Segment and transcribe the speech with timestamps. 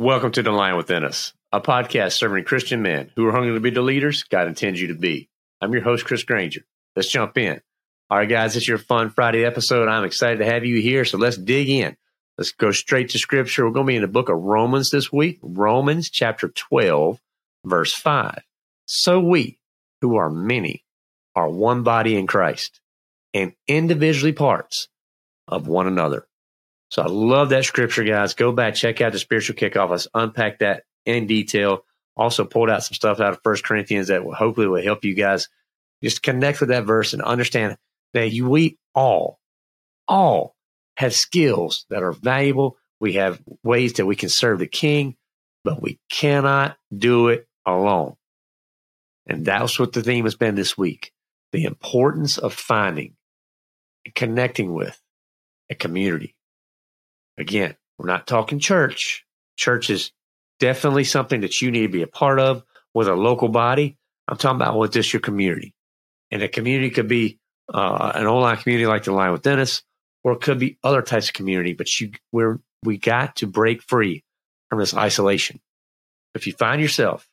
[0.00, 3.60] Welcome to The Lion Within Us, a podcast serving Christian men who are hungry to
[3.60, 5.28] be the leaders God intends you to be.
[5.60, 6.62] I'm your host, Chris Granger.
[6.96, 7.60] Let's jump in.
[8.08, 9.88] All right, guys, it's your fun Friday episode.
[9.88, 11.04] I'm excited to have you here.
[11.04, 11.98] So let's dig in.
[12.38, 13.66] Let's go straight to scripture.
[13.66, 17.20] We're going to be in the book of Romans this week, Romans chapter 12,
[17.66, 18.42] verse 5.
[18.86, 19.58] So we,
[20.00, 20.82] who are many,
[21.36, 22.80] are one body in Christ
[23.34, 24.88] and individually parts
[25.46, 26.26] of one another.
[26.90, 28.34] So I love that scripture, guys.
[28.34, 29.90] Go back, check out the spiritual kickoff.
[29.90, 31.84] Let's unpack that in detail.
[32.16, 35.14] Also pulled out some stuff out of First Corinthians that will hopefully will help you
[35.14, 35.48] guys
[36.02, 37.78] just connect with that verse and understand
[38.12, 39.38] that you we all,
[40.08, 40.56] all
[40.96, 42.76] have skills that are valuable.
[42.98, 45.16] We have ways that we can serve the king,
[45.62, 48.16] but we cannot do it alone.
[49.26, 51.12] And that's what the theme has been this week.
[51.52, 53.14] The importance of finding
[54.04, 55.00] and connecting with
[55.70, 56.34] a community
[57.40, 59.24] Again, we're not talking church.
[59.56, 60.12] Church is
[60.60, 63.96] definitely something that you need to be a part of with a local body.
[64.28, 65.74] I'm talking about with just your community.
[66.30, 67.38] And a community could be
[67.72, 69.82] uh, an online community like the Lion Within Us,
[70.22, 71.72] or it could be other types of community.
[71.72, 74.22] But you, we're, we got to break free
[74.68, 75.60] from this isolation.
[76.34, 77.26] If you find yourself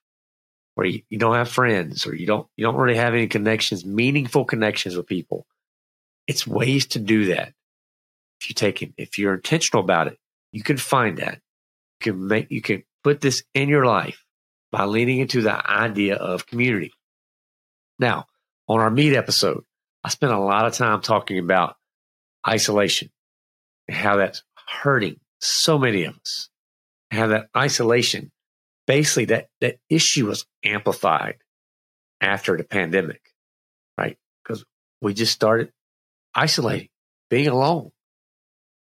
[0.76, 3.86] where you, you don't have friends or you don't you don't really have any connections,
[3.86, 5.46] meaningful connections with people,
[6.28, 7.54] it's ways to do that
[8.40, 10.18] if you take it, if you're intentional about it,
[10.52, 11.42] you can find that.
[12.00, 14.24] You can make, you can put this in your life
[14.72, 16.92] by leaning into the idea of community.
[18.00, 18.26] Now,
[18.68, 19.64] on our meat episode,
[20.04, 21.76] I spent a lot of time talking about
[22.48, 23.10] isolation
[23.88, 24.44] and how that's
[24.82, 26.50] hurting so many of us.
[27.12, 28.32] How that isolation,
[28.86, 31.38] basically that, that issue was amplified
[32.20, 33.22] after the pandemic,
[33.98, 34.18] right?
[34.44, 34.66] Because
[35.02, 35.72] we just started
[36.36, 36.90] isolating,
[37.30, 37.92] being alone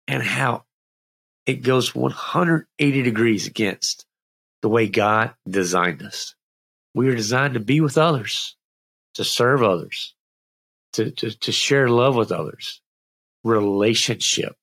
[0.08, 0.64] and how
[1.46, 4.04] it goes 180 degrees against
[4.62, 6.34] the way God designed us.
[6.94, 8.56] We are designed to be with others,
[9.14, 10.14] to serve others,
[10.94, 12.80] to, to, to share love with others,
[13.44, 14.56] relationship.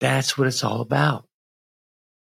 [0.00, 1.26] That's what it's all about.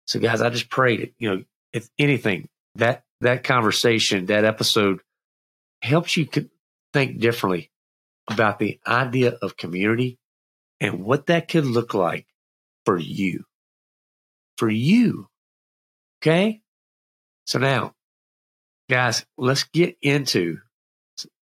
[0.05, 1.13] So, guys, I just prayed it.
[1.19, 5.01] You know, if anything, that that conversation, that episode,
[5.81, 6.27] helps you
[6.93, 7.69] think differently
[8.29, 10.17] about the idea of community
[10.79, 12.25] and what that could look like
[12.85, 13.43] for you.
[14.57, 15.27] For you.
[16.21, 16.61] Okay?
[17.45, 17.93] So now,
[18.89, 20.57] guys, let's get into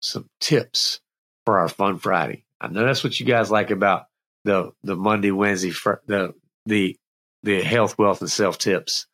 [0.00, 1.00] some tips
[1.44, 2.44] for our Fun Friday.
[2.60, 4.04] I know that's what you guys like about
[4.44, 5.72] the the Monday, Wednesday,
[6.06, 6.34] the
[6.66, 6.97] the
[7.42, 9.06] the health, wealth, and self tips.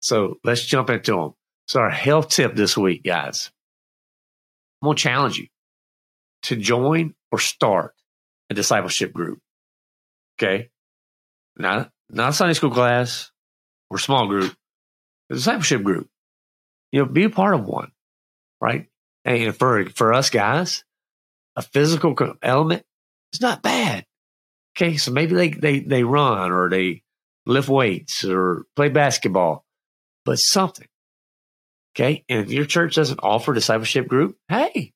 [0.00, 1.34] So let's jump into them.
[1.66, 3.50] So our health tip this week, guys,
[4.80, 5.46] I'm gonna challenge you
[6.44, 7.94] to join or start
[8.50, 9.40] a discipleship group.
[10.42, 10.70] Okay.
[11.56, 13.30] Not, not Sunday school class
[13.90, 14.54] or small group,
[15.30, 16.08] a discipleship group.
[16.90, 17.92] You know, be a part of one,
[18.60, 18.88] right?
[19.24, 20.84] And for, for us guys,
[21.56, 22.84] a physical element
[23.32, 24.04] is not bad.
[24.76, 24.96] Okay.
[24.96, 27.02] So maybe they, they, they run or they
[27.46, 29.64] lift weights or play basketball,
[30.24, 30.88] but something.
[31.94, 32.24] Okay.
[32.28, 34.92] And if your church doesn't offer discipleship group, hey,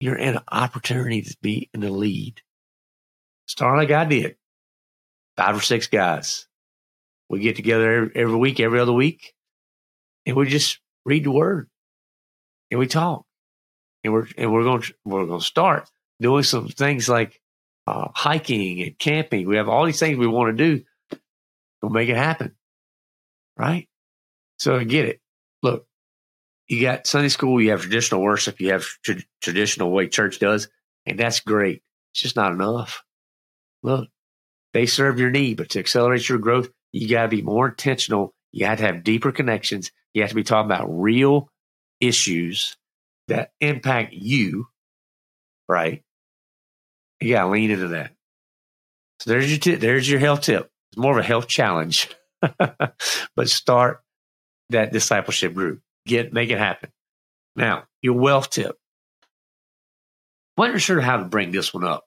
[0.00, 2.40] you're in an opportunity to be in the lead.
[3.46, 4.36] Start like I did.
[5.38, 6.48] Five or six guys.
[7.30, 9.34] We get together every, week, every other week,
[10.26, 11.68] and we just read the word
[12.72, 13.24] and we talk.
[14.02, 15.88] And we're and we're going to, we're going to start
[16.20, 17.40] doing some things like
[17.86, 19.46] uh, hiking and camping.
[19.46, 20.84] We have all these things we want to do.
[21.80, 22.56] We'll make it happen,
[23.56, 23.88] right?
[24.58, 25.20] So I get it.
[25.62, 25.86] Look,
[26.66, 30.68] you got Sunday school, you have traditional worship, you have tra- traditional way church does,
[31.06, 31.82] and that's great.
[32.12, 33.04] It's just not enough.
[33.84, 34.08] Look,
[34.72, 38.32] they serve your need, but to accelerate your growth, You got to be more intentional.
[38.52, 39.90] You have to have deeper connections.
[40.14, 41.48] You have to be talking about real
[42.00, 42.76] issues
[43.28, 44.66] that impact you,
[45.68, 46.02] right?
[47.20, 48.12] You got to lean into that.
[49.20, 49.80] So there's your tip.
[49.80, 50.70] There's your health tip.
[50.90, 52.08] It's more of a health challenge,
[52.40, 54.00] but start
[54.70, 55.80] that discipleship group.
[56.06, 56.90] Get make it happen.
[57.56, 58.76] Now your wealth tip.
[60.56, 62.04] Not sure how to bring this one up.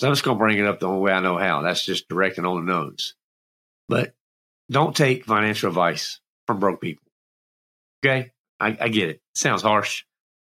[0.00, 1.60] So I'm just going to bring it up the only way I know how.
[1.60, 3.14] That's just direct and on the nose.
[3.86, 4.14] But
[4.70, 7.04] don't take financial advice from broke people.
[8.02, 8.32] Okay?
[8.58, 9.20] I, I get it.
[9.34, 10.04] Sounds harsh.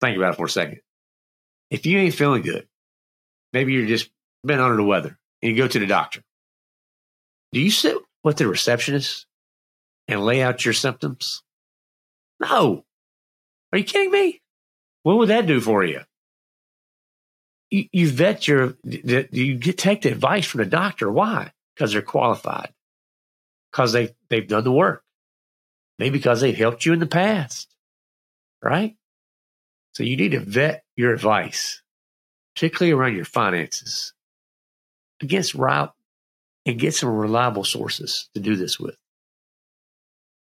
[0.03, 0.81] Think about it for a second.
[1.71, 2.69] If you ain't feeling good,
[3.55, 4.11] maybe you're just
[4.45, 6.21] been under the weather and you go to the doctor.
[7.55, 9.25] Do you sit with the receptionist
[10.07, 11.43] and lay out your symptoms?
[12.41, 12.85] No.
[13.73, 14.43] Are you kidding me?
[15.03, 16.01] What would that do for you?
[17.70, 21.11] You, you vet your, you get, take the advice from the doctor.
[21.11, 21.52] Why?
[21.75, 22.72] Because they're qualified.
[23.70, 25.05] Because they, they've done the work.
[25.99, 27.75] Maybe because they've helped you in the past.
[28.62, 28.96] Right?
[29.93, 31.82] So you need to vet your advice,
[32.55, 34.12] particularly around your finances,
[35.20, 35.94] against route
[36.67, 38.96] and get some reliable sources to do this with.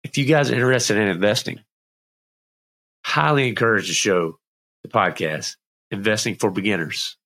[0.02, 1.60] If you guys are interested in investing,
[3.04, 4.38] highly encourage the show,
[4.82, 5.56] the podcast,
[5.94, 7.17] Investing for Beginners.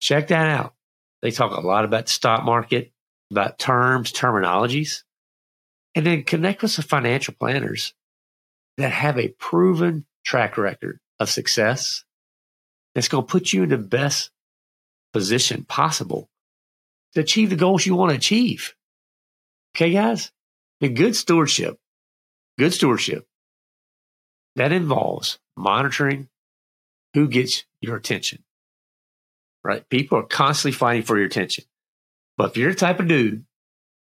[0.00, 0.74] Check that out.
[1.22, 2.92] They talk a lot about the stock market,
[3.30, 5.02] about terms, terminologies,
[5.94, 7.94] and then connect with some financial planners
[8.76, 12.04] that have a proven track record of success
[12.94, 14.30] that's going to put you in the best
[15.12, 16.28] position possible
[17.14, 18.74] to achieve the goals you want to achieve.
[19.74, 20.30] Okay, guys?
[20.80, 21.78] And good stewardship,
[22.58, 23.26] good stewardship,
[24.56, 26.28] that involves monitoring
[27.16, 28.44] who gets your attention,
[29.64, 29.88] right?
[29.88, 31.64] People are constantly fighting for your attention.
[32.36, 33.46] But if you're the type of dude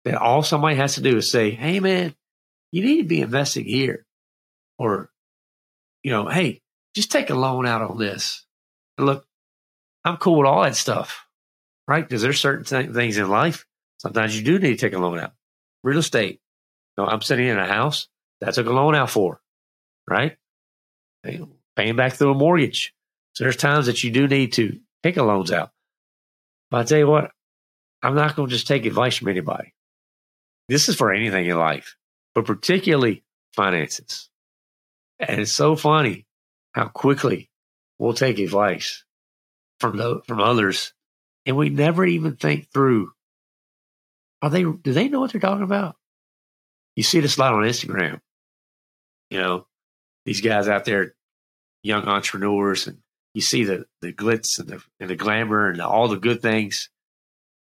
[0.05, 2.15] that all somebody has to do is say, Hey, man,
[2.71, 4.05] you need to be investing here.
[4.79, 5.11] Or,
[6.03, 6.61] you know, Hey,
[6.95, 8.45] just take a loan out on this.
[8.99, 9.27] And look,
[10.05, 11.27] I'm cool with all that stuff,
[11.87, 12.07] right?
[12.07, 13.67] Because there's certain th- things in life.
[13.97, 15.33] Sometimes you do need to take a loan out.
[15.83, 16.43] Real estate.
[16.99, 18.07] You know, I'm sitting in a house
[18.43, 19.41] that I took a loan out for,
[20.07, 20.37] right?
[21.25, 22.93] Paying back through a mortgage.
[23.39, 25.71] So there's times that you do need to take a loans out.
[26.73, 27.31] But I tell you what,
[28.03, 29.75] I'm not going to just take advice from anybody.
[30.69, 31.95] This is for anything in life,
[32.35, 33.23] but particularly
[33.55, 34.29] finances.
[35.21, 36.27] And it's so funny
[36.73, 37.49] how quickly
[37.97, 39.05] we'll take advice
[39.79, 40.93] from the, from others,
[41.47, 43.13] and we never even think through.
[44.43, 44.65] Are they?
[44.65, 45.95] Do they know what they're talking about?
[46.97, 48.21] You see this a lot on Instagram.
[49.31, 49.67] You know,
[50.25, 51.15] these guys out there,
[51.85, 52.99] young entrepreneurs, and
[53.39, 56.91] you see the the glitz and the and the glamour and all the good things.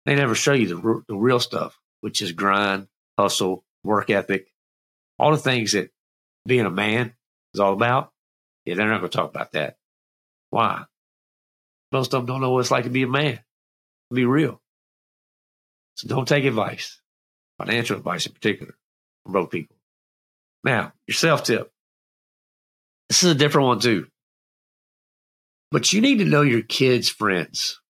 [0.06, 2.88] They never show you the the real stuff, which is grind,
[3.19, 4.50] hustle, work ethic,
[5.19, 5.91] all the things that
[6.47, 7.12] being a man
[7.53, 8.12] is all about.
[8.65, 9.76] Yeah, they're not going to talk about that.
[10.49, 10.85] Why?
[11.93, 13.38] Most of them don't know what it's like to be a man,
[14.11, 14.62] be real.
[15.97, 16.99] So don't take advice,
[17.59, 18.75] financial advice in particular,
[19.23, 19.76] from broke people.
[20.64, 21.71] Now, your self tip.
[23.11, 24.06] This is a different one too.
[25.70, 27.81] But you need to know your kids' friends.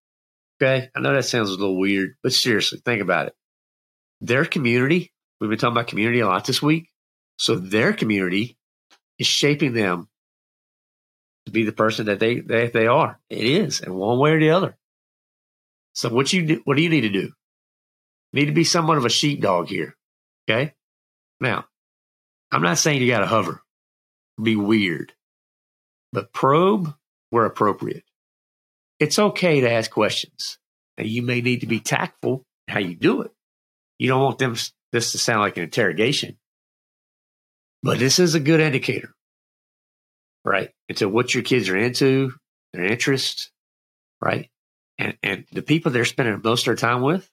[0.60, 0.88] Okay.
[0.94, 3.34] I know that sounds a little weird, but seriously, think about it.
[4.20, 6.88] Their community, we've been talking about community a lot this week.
[7.36, 8.58] So their community
[9.18, 10.08] is shaping them
[11.46, 13.20] to be the person that they, they, they are.
[13.30, 14.76] It is in one way or the other.
[15.92, 17.30] So what you do, what do you need to do?
[18.32, 19.96] You need to be somewhat of a sheepdog here.
[20.48, 20.74] Okay.
[21.40, 21.66] Now,
[22.50, 23.62] I'm not saying you got to hover,
[24.42, 25.12] be weird,
[26.12, 26.92] but probe
[27.30, 28.04] where appropriate.
[28.98, 30.58] It's okay to ask questions.
[30.96, 33.32] Now, you may need to be tactful how you do it.
[33.98, 34.56] You don't want them
[34.92, 36.38] this to sound like an interrogation,
[37.82, 39.14] but this is a good indicator
[40.48, 40.70] right?
[40.88, 42.32] Into what your kids are into,
[42.72, 43.50] their interests,
[44.20, 44.48] right?
[44.98, 47.28] And and the people they're spending most of their time with,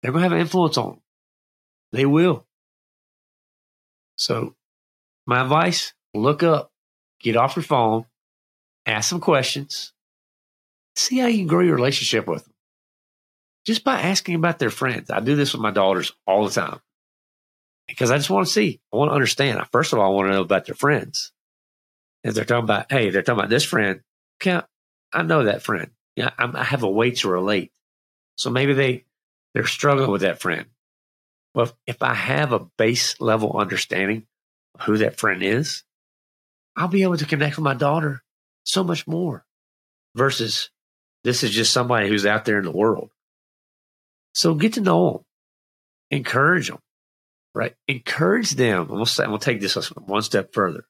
[0.00, 1.00] they're gonna have an influence on them.
[1.92, 2.46] They will.
[4.16, 4.54] So
[5.26, 6.70] my advice, look up,
[7.20, 8.06] get off your phone,
[8.88, 9.92] ask some questions,
[10.96, 12.54] see how you can grow your relationship with them.
[13.66, 15.10] Just by asking about their friends.
[15.10, 16.80] I do this with my daughters all the time
[17.86, 18.80] because I just want to see.
[18.92, 19.60] I want to understand.
[19.72, 21.32] First of all, I want to know about their friends.
[22.24, 24.00] If they're talking about, hey, they're talking about this friend,
[24.40, 24.62] okay,
[25.12, 25.90] I know that friend.
[26.16, 27.72] Yeah, I have a way to relate.
[28.36, 29.04] So maybe they
[29.54, 30.66] they're struggling with that friend.
[31.54, 34.26] Well, if I have a base level understanding
[34.74, 35.84] of who that friend is,
[36.76, 38.22] I'll be able to connect with my daughter
[38.68, 39.44] so much more
[40.14, 40.70] versus
[41.24, 43.10] this is just somebody who's out there in the world.
[44.34, 45.24] So get to know them.
[46.18, 46.78] encourage them,
[47.54, 47.74] right?
[47.88, 48.90] Encourage them.
[48.90, 50.84] I'm I'm gonna take this one step further.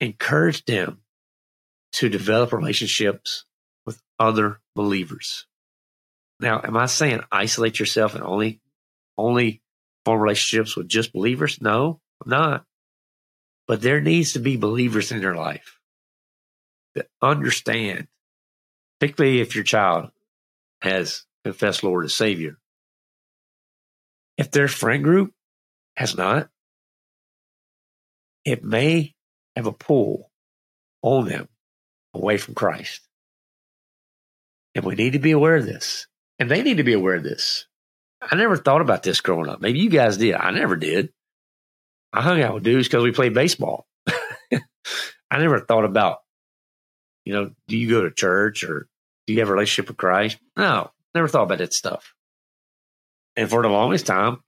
[0.00, 1.02] Encourage them
[1.92, 3.44] to develop relationships
[3.84, 5.46] with other believers.
[6.40, 8.60] Now, am I saying isolate yourself and only
[9.16, 9.62] only
[10.04, 11.60] form relationships with just believers?
[11.60, 12.64] No, I'm not.
[13.68, 15.78] But there needs to be believers in your life
[16.94, 18.08] that understand,
[18.98, 20.10] particularly if your child
[20.80, 22.58] has confessed Lord as Savior.
[24.38, 25.32] If their friend group
[25.96, 26.48] has not,
[28.44, 29.14] it may
[29.56, 30.30] have a pull
[31.02, 31.48] on them
[32.14, 33.00] away from Christ.
[34.74, 36.06] And we need to be aware of this.
[36.38, 37.66] And they need to be aware of this.
[38.20, 39.60] I never thought about this growing up.
[39.60, 40.34] Maybe you guys did.
[40.34, 41.12] I never did.
[42.12, 43.86] I hung out with dudes because we played baseball.
[44.08, 46.18] I never thought about,
[47.24, 48.88] you know, do you go to church or
[49.26, 50.38] do you have a relationship with Christ?
[50.56, 52.14] No, never thought about that stuff.
[53.36, 54.42] And for the longest time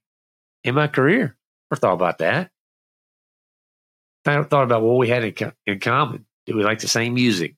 [0.62, 1.36] in my career,
[1.70, 2.50] never thought about that.
[4.26, 6.26] I thought about what we had in, in common.
[6.46, 7.56] Do we like the same music?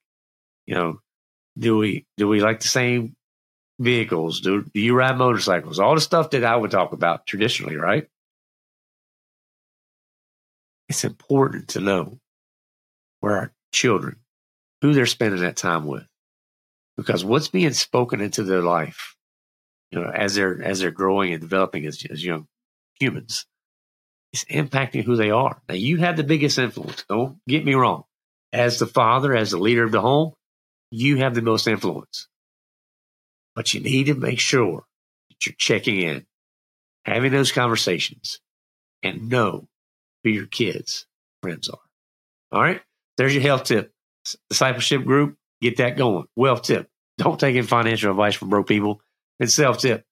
[0.66, 1.00] You know,
[1.56, 3.14] do we do we like the same
[3.78, 4.40] vehicles?
[4.40, 5.78] Do, do you ride motorcycles?
[5.78, 8.08] All the stuff that I would talk about traditionally, right?
[10.88, 12.18] It's important to know
[13.20, 14.16] where our children,
[14.82, 16.06] who they're spending that time with,
[16.96, 19.16] because what's being spoken into their life,
[19.90, 22.46] you know, as they're as they're growing and developing as, as young
[22.98, 23.46] humans,
[24.32, 25.60] is impacting who they are.
[25.68, 27.04] Now, you have the biggest influence.
[27.08, 28.04] Don't get me wrong.
[28.52, 30.32] As the father, as the leader of the home,
[30.90, 32.28] you have the most influence.
[33.54, 34.84] But you need to make sure
[35.28, 36.26] that you're checking in,
[37.04, 38.40] having those conversations,
[39.02, 39.68] and know
[40.22, 41.06] who your kids'
[41.42, 41.78] friends are.
[42.52, 42.82] All right.
[43.16, 43.92] There's your health tip.
[44.48, 46.26] Discipleship group, get that going.
[46.36, 46.88] Wealth tip.
[47.18, 49.00] Don't take in financial advice from broke people.
[49.38, 50.04] And self tip.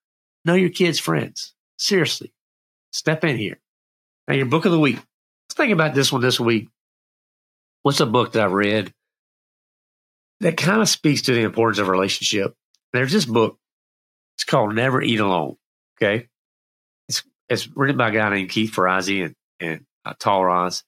[0.44, 1.54] Know your kids' friends.
[1.78, 2.32] Seriously.
[2.92, 3.60] Step in here.
[4.28, 4.96] Now, your book of the week.
[4.96, 6.68] Let's think about this one this week.
[7.82, 8.92] What's a book that I've read
[10.40, 12.54] that kind of speaks to the importance of relationship.
[12.92, 13.58] There's this book.
[14.36, 15.56] It's called Never Eat Alone.
[15.96, 16.28] Okay.
[17.08, 20.82] It's, it's written by a guy named Keith Ferrazzi and, and uh, Raz,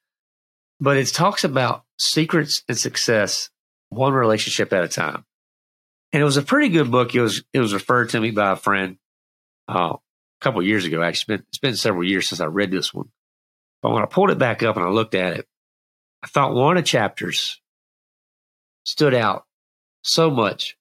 [0.81, 3.51] but it talks about secrets and success
[3.89, 5.25] one relationship at a time.
[6.13, 7.15] And it was a pretty good book.
[7.15, 8.97] It was, it was referred to me by a friend
[9.69, 9.99] uh, a
[10.41, 11.03] couple years ago.
[11.03, 13.09] Actually, it's been, it's been several years since I read this one.
[13.83, 15.47] But when I pulled it back up and I looked at it,
[16.23, 17.61] I thought one of the chapters
[18.85, 19.45] stood out
[20.03, 20.77] so much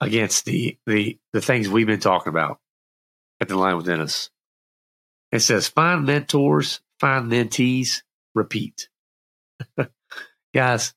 [0.00, 2.58] against the the the things we've been talking about
[3.40, 4.30] at the Lion Within Us.
[5.30, 8.02] It says find mentors, find mentees,
[8.34, 8.88] repeat.
[10.54, 10.94] Guys,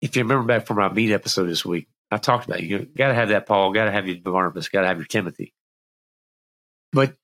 [0.00, 3.08] if you remember back from our meat episode this week, I talked about you got
[3.08, 5.54] to have that Paul, got to have your Barnabas, got to have your Timothy.
[6.92, 7.14] But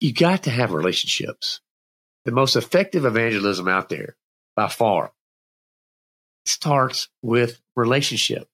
[0.00, 1.60] you got to have relationships.
[2.24, 4.16] The most effective evangelism out there
[4.56, 5.12] by far
[6.46, 8.48] starts with relationship.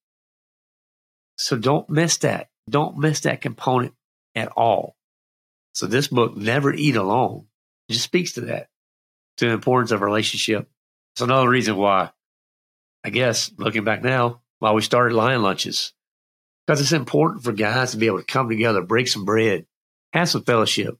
[1.37, 2.49] So don't miss that.
[2.69, 3.95] Don't miss that component
[4.35, 4.97] at all.
[5.75, 7.47] So this book, Never Eat Alone,
[7.91, 8.69] just speaks to that,
[9.39, 10.69] to the importance of relationship.
[11.15, 12.11] It's another reason why,
[13.05, 15.93] I guess, looking back now, why we started Lion Lunches.
[16.67, 19.67] Because it's important for guys to be able to come together, break some bread,
[20.13, 20.99] have some fellowship,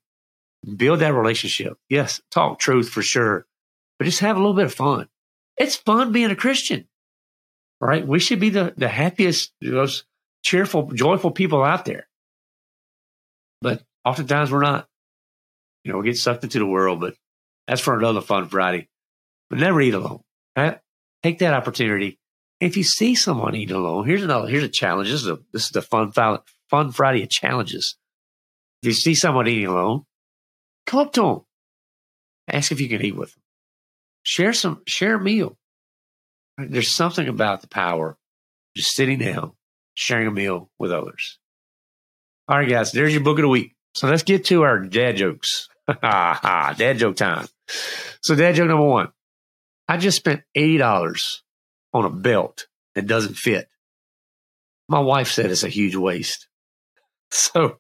[0.77, 1.79] build that relationship.
[1.89, 3.47] Yes, talk truth for sure,
[3.99, 5.09] but just have a little bit of fun.
[5.57, 6.87] It's fun being a Christian,
[7.81, 8.07] right?
[8.07, 10.05] We should be the, the happiest, most
[10.43, 12.07] cheerful, joyful people out there.
[13.61, 14.89] But oftentimes we're not.
[15.83, 17.15] You know, we get sucked into the world, but
[17.67, 18.89] that's for another fun Friday.
[19.55, 20.21] But never eat alone.
[20.57, 20.79] Right?
[21.23, 22.19] Take that opportunity.
[22.61, 25.11] If you see someone eating alone, here's another, here's a challenge.
[25.11, 27.97] This is a, this is the fun, fun Friday of challenges.
[28.83, 30.03] If you see someone eating alone,
[30.87, 31.41] come up to them.
[32.49, 33.45] Ask if you can eat with them
[34.25, 35.57] share some share a meal.
[36.59, 38.17] There's something about the power
[38.77, 39.53] just sitting down,
[39.95, 41.39] sharing a meal with others.
[42.49, 43.75] All right, guys, there's your book of the week.
[43.95, 45.69] So let's get to our dad jokes.
[46.03, 47.47] dad joke time.
[48.23, 49.09] So dad joke number one.
[49.89, 51.43] I just spent eighty dollars
[51.93, 53.69] on a belt that doesn't fit.
[54.89, 56.49] My wife said it's a huge waste.
[57.31, 57.79] So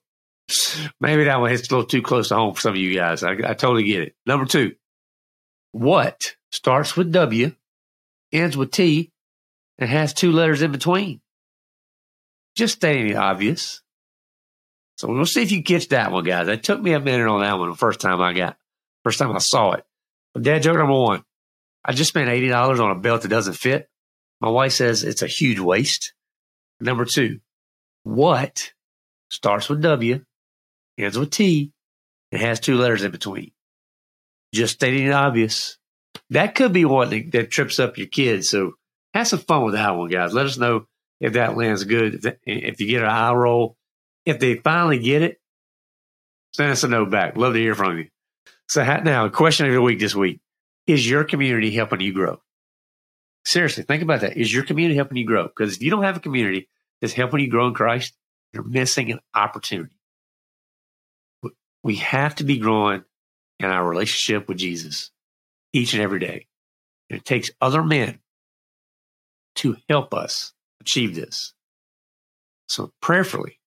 [1.00, 3.22] maybe that one hits a little too close to home for some of you guys.
[3.22, 4.16] I, I totally get it.
[4.26, 4.74] Number two,
[5.70, 6.20] what
[6.50, 7.52] starts with W,
[8.32, 9.12] ends with T,
[9.78, 11.20] and has two letters in between?
[12.56, 13.80] Just stating the obvious.
[14.96, 16.48] So we'll see if you catch that one, guys.
[16.48, 18.56] It took me a minute on that one the first time I got,
[19.02, 19.84] first time I saw it.
[20.32, 21.24] But dad joke number one.
[21.84, 23.88] I just spent $80 on a belt that doesn't fit.
[24.40, 26.14] My wife says it's a huge waste.
[26.80, 27.40] Number two,
[28.02, 28.72] what
[29.30, 30.24] starts with W,
[30.98, 31.72] ends with T,
[32.32, 33.52] and has two letters in between.
[34.52, 35.78] Just stating the obvious.
[36.30, 38.48] That could be one that, that trips up your kids.
[38.48, 38.72] So
[39.12, 40.32] have some fun with that one, guys.
[40.32, 40.86] Let us know
[41.20, 42.14] if that lands good.
[42.14, 43.76] If, that, if you get an eye roll,
[44.24, 45.40] if they finally get it,
[46.54, 47.36] send us a note back.
[47.36, 48.08] Love to hear from you.
[48.68, 50.40] So now, question of the week this week:
[50.86, 52.40] Is your community helping you grow?
[53.46, 54.36] Seriously, think about that.
[54.36, 55.44] Is your community helping you grow?
[55.44, 56.68] Because if you don't have a community
[57.00, 58.14] that's helping you grow in Christ,
[58.52, 59.94] you're missing an opportunity.
[61.82, 63.04] We have to be growing
[63.58, 65.10] in our relationship with Jesus
[65.72, 66.46] each and every day.
[67.10, 68.20] And it takes other men
[69.56, 71.52] to help us achieve this.
[72.68, 73.60] So prayerfully,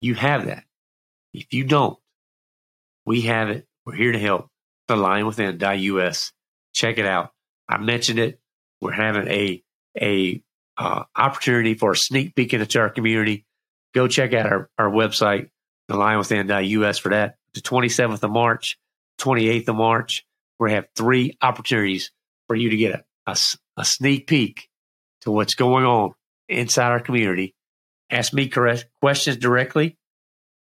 [0.00, 0.64] you have that.
[1.34, 1.98] If you don't,
[3.04, 3.66] we have it.
[3.84, 4.51] We're here to help.
[4.88, 6.32] The Lion Within Us.
[6.74, 7.30] Check it out.
[7.68, 8.40] I mentioned it.
[8.80, 9.62] We're having a
[10.00, 10.42] a
[10.76, 13.44] uh, opportunity for a sneak peek into our community.
[13.94, 15.50] Go check out our, our website,
[15.90, 17.36] thelionwithin.us for that.
[17.54, 18.78] The 27th of March,
[19.20, 20.24] 28th of March,
[20.58, 22.10] we have three opportunities
[22.46, 23.36] for you to get a, a,
[23.76, 24.68] a sneak peek
[25.22, 26.14] to what's going on
[26.48, 27.54] inside our community.
[28.10, 29.96] Ask me correct questions directly.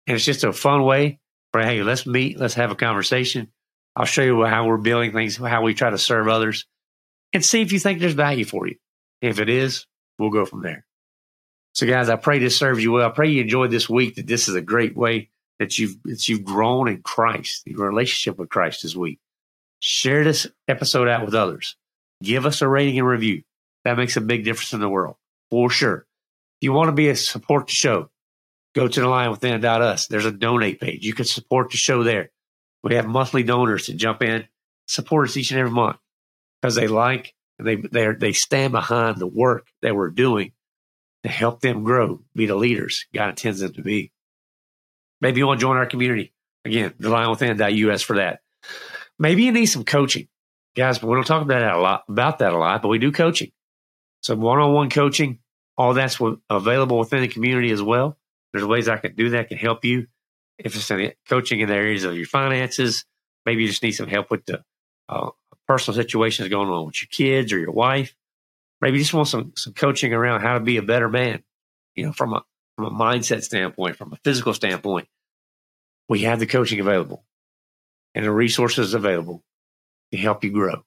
[0.06, 1.20] And it's just a fun way
[1.52, 3.51] for, hey, let's meet, let's have a conversation.
[3.94, 6.66] I'll show you how we're building things, how we try to serve others,
[7.32, 8.76] and see if you think there's value for you.
[9.20, 9.86] If it is,
[10.18, 10.84] we'll go from there.
[11.74, 13.08] So, guys, I pray this serves you well.
[13.08, 14.16] I pray you enjoyed this week.
[14.16, 18.38] That this is a great way that you've that you've grown in Christ, your relationship
[18.38, 19.18] with Christ this week.
[19.80, 21.76] Share this episode out with others.
[22.22, 23.42] Give us a rating and review.
[23.84, 25.16] That makes a big difference in the world
[25.50, 26.06] for sure.
[26.60, 28.10] If you want to be a support the show,
[28.74, 30.06] go to the Lion Within Us.
[30.06, 31.04] There's a donate page.
[31.04, 32.30] You can support the show there.
[32.82, 34.46] We have monthly donors to jump in,
[34.86, 35.98] support us each and every month
[36.60, 40.52] because they like and they they they stand behind the work that we're doing
[41.22, 44.12] to help them grow, be the leaders God intends them to be.
[45.20, 46.32] Maybe you want to join our community.
[46.64, 48.40] Again, the thelionwithin.us for that.
[49.18, 50.28] Maybe you need some coaching.
[50.74, 52.98] Guys, but we don't talk about that a lot about that a lot, but we
[52.98, 53.52] do coaching.
[54.22, 55.40] So one-on-one coaching,
[55.76, 56.18] all that's
[56.48, 58.16] available within the community as well.
[58.52, 60.06] There's ways I can do that can help you.
[60.58, 63.04] If it's any coaching in the areas of your finances,
[63.44, 64.62] maybe you just need some help with the
[65.08, 65.30] uh,
[65.66, 68.14] personal situations going on with your kids or your wife.
[68.80, 71.42] Maybe you just want some some coaching around how to be a better man.
[71.94, 72.42] You know, from a
[72.76, 75.08] from a mindset standpoint, from a physical standpoint,
[76.08, 77.24] we have the coaching available
[78.14, 79.42] and the resources available
[80.10, 80.84] to help you grow.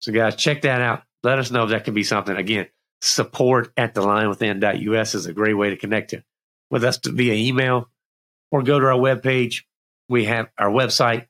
[0.00, 1.02] So, guys, check that out.
[1.22, 2.34] Let us know if that can be something.
[2.34, 2.68] Again,
[3.02, 6.24] support at thelionwithin.us is a great way to connect it
[6.70, 7.88] with us via email
[8.50, 9.62] or go to our webpage.
[10.08, 11.26] We have our website.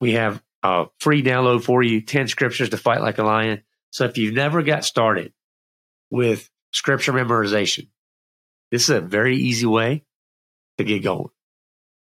[0.00, 3.62] We have a free download for you 10 scriptures to fight like a lion.
[3.90, 5.32] So if you've never got started
[6.10, 7.88] with scripture memorization,
[8.70, 10.04] this is a very easy way
[10.78, 11.28] to get going.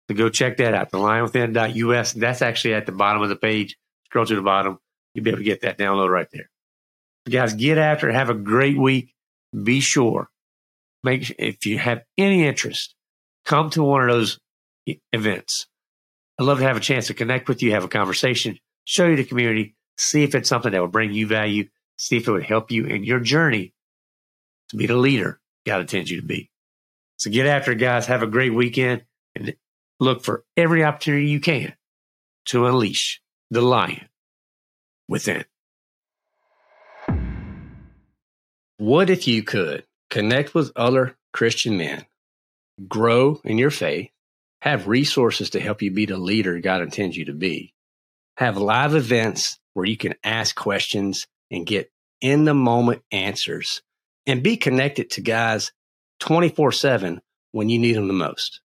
[0.09, 2.13] So go check that out, thelionwithin.us.
[2.13, 3.77] That's actually at the bottom of the page.
[4.05, 4.79] Scroll to the bottom.
[5.13, 6.49] You'll be able to get that download right there.
[7.29, 8.13] guys, get after it.
[8.13, 9.13] Have a great week.
[9.63, 10.29] Be sure.
[11.03, 12.95] Make if you have any interest,
[13.45, 14.39] come to one of those
[15.11, 15.67] events.
[16.39, 19.15] I'd love to have a chance to connect with you, have a conversation, show you
[19.15, 22.43] the community, see if it's something that will bring you value, see if it would
[22.43, 23.73] help you in your journey
[24.69, 26.49] to be the leader God intends you to be.
[27.17, 28.07] So get after it, guys.
[28.07, 29.03] Have a great weekend
[29.35, 29.53] and
[29.99, 31.75] look for every opportunity you can
[32.45, 34.07] to unleash the lion
[35.07, 35.45] within.
[38.77, 42.05] What if you could connect with other Christian men,
[42.87, 44.09] grow in your faith,
[44.61, 47.73] have resources to help you be the leader God intends you to be,
[48.37, 53.81] have live events where you can ask questions and get in the moment answers,
[54.25, 55.71] and be connected to guys
[56.19, 57.21] 24 7
[57.51, 58.61] when you need them the most.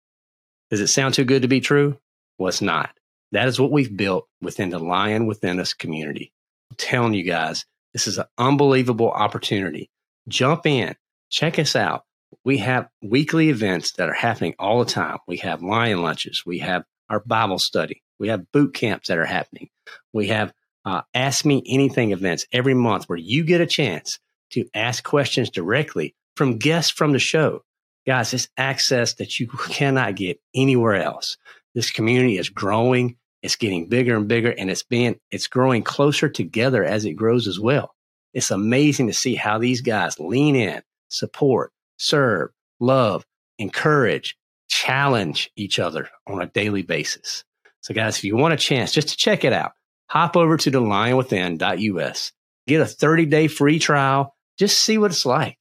[0.70, 1.98] Does it sound too good to be true?
[2.38, 2.90] Well, it's not.
[3.32, 6.32] That is what we've built within the Lion Within Us community.
[6.70, 9.90] I'm telling you guys, this is an unbelievable opportunity.
[10.28, 10.94] Jump in,
[11.30, 12.04] check us out.
[12.44, 15.18] We have weekly events that are happening all the time.
[15.26, 16.42] We have lion lunches.
[16.46, 18.02] We have our Bible study.
[18.18, 19.68] We have boot camps that are happening.
[20.12, 20.52] We have
[20.84, 24.18] uh, Ask Me Anything events every month where you get a chance
[24.52, 27.62] to ask questions directly from guests from the show.
[28.06, 31.36] Guys, it's access that you cannot get anywhere else.
[31.74, 33.16] This community is growing.
[33.42, 37.46] It's getting bigger and bigger and it's being, it's growing closer together as it grows
[37.46, 37.94] as well.
[38.32, 43.24] It's amazing to see how these guys lean in, support, serve, love,
[43.58, 44.36] encourage,
[44.68, 47.44] challenge each other on a daily basis.
[47.80, 49.72] So guys, if you want a chance just to check it out,
[50.08, 52.32] hop over to the lionwithin.us,
[52.66, 55.58] get a 30 day free trial, just see what it's like.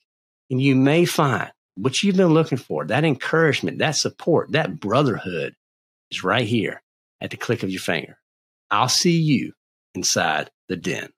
[0.49, 5.55] And you may find what you've been looking for, that encouragement, that support, that brotherhood
[6.11, 6.81] is right here
[7.21, 8.17] at the click of your finger.
[8.71, 9.53] I'll see you
[9.93, 11.09] inside the den.